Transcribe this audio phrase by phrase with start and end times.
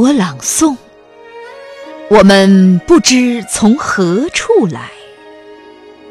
[0.00, 0.78] 我朗诵，
[2.08, 4.90] 我们不知从何处来，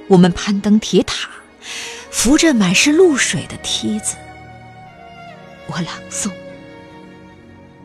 [0.07, 1.27] 我们攀登铁塔，
[2.11, 4.15] 扶着满是露水的梯子。
[5.65, 6.29] 我朗诵，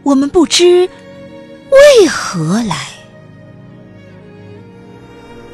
[0.03, 0.90] 我们不知
[1.71, 2.89] 为何来，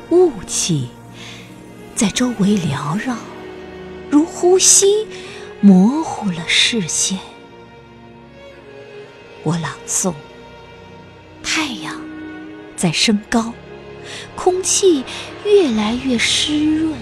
[0.09, 0.89] 雾气
[1.95, 3.15] 在周围缭绕，
[4.11, 5.07] 如呼吸，
[5.61, 7.17] 模糊了视线。
[9.45, 10.13] 我朗诵。
[11.53, 12.01] 太阳
[12.77, 13.53] 在升高，
[14.37, 15.05] 空气
[15.45, 16.97] 越来越湿润，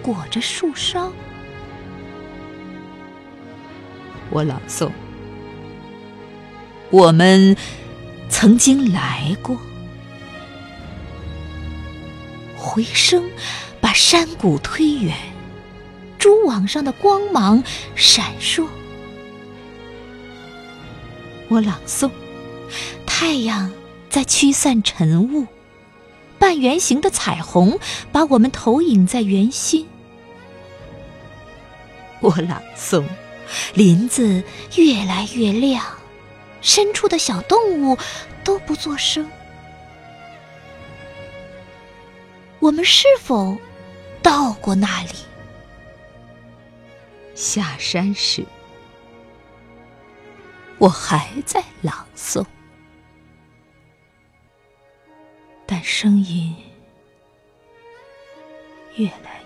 [0.00, 1.12] 裹着树梢。
[4.30, 4.92] 我朗诵：
[6.90, 7.56] 我们
[8.28, 9.58] 曾经来过，
[12.56, 13.24] 回声
[13.80, 15.16] 把山谷推远，
[16.16, 17.60] 蛛网上的光芒
[17.96, 18.68] 闪烁。
[21.48, 22.08] 我朗诵。
[23.18, 23.72] 太阳
[24.10, 25.46] 在驱散晨雾，
[26.38, 27.78] 半圆形的彩虹
[28.12, 29.88] 把我们投影在圆心。
[32.20, 33.06] 我朗诵，
[33.72, 34.44] 林子
[34.76, 35.82] 越来越亮，
[36.60, 37.96] 深处的小动物
[38.44, 39.26] 都不作声。
[42.58, 43.56] 我们是否
[44.22, 45.08] 到过那里？
[47.34, 48.44] 下山时，
[50.76, 52.44] 我还在朗诵。
[55.76, 56.54] 但声音
[58.94, 59.45] 越来。